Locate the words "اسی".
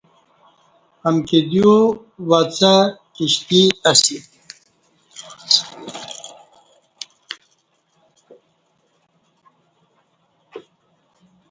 3.89-4.17